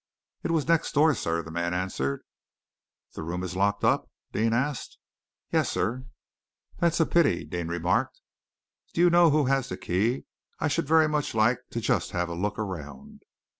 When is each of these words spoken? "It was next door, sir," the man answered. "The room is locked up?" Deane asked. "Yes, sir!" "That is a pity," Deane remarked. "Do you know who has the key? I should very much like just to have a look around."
"It 0.41 0.49
was 0.49 0.67
next 0.67 0.93
door, 0.93 1.13
sir," 1.13 1.43
the 1.43 1.51
man 1.51 1.75
answered. 1.75 2.23
"The 3.13 3.21
room 3.21 3.43
is 3.43 3.55
locked 3.55 3.83
up?" 3.83 4.09
Deane 4.31 4.51
asked. 4.51 4.97
"Yes, 5.51 5.69
sir!" 5.69 6.05
"That 6.79 6.93
is 6.93 6.99
a 6.99 7.05
pity," 7.05 7.45
Deane 7.45 7.67
remarked. 7.67 8.19
"Do 8.95 9.01
you 9.01 9.11
know 9.11 9.29
who 9.29 9.45
has 9.45 9.69
the 9.69 9.77
key? 9.77 10.25
I 10.59 10.69
should 10.69 10.87
very 10.87 11.07
much 11.07 11.35
like 11.35 11.59
just 11.71 12.09
to 12.09 12.17
have 12.17 12.29
a 12.29 12.33
look 12.33 12.57
around." 12.57 13.21